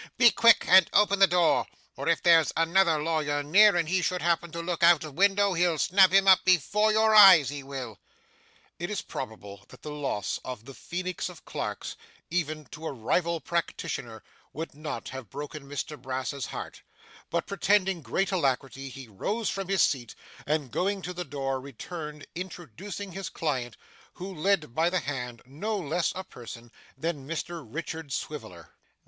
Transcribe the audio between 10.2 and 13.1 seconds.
of the phoenix of clerks, even to a